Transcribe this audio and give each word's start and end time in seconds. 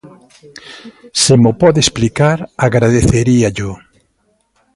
Se 1.21 1.33
mo 1.43 1.51
pode 1.61 1.79
explicar, 1.81 2.37
agradeceríallo. 2.67 3.71